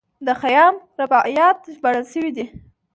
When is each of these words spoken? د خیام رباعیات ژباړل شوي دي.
د 0.25 0.27
خیام 0.41 0.75
رباعیات 0.99 1.57
ژباړل 1.75 2.05
شوي 2.13 2.31
دي. 2.37 2.45